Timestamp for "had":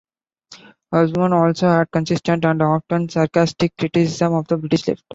1.67-1.91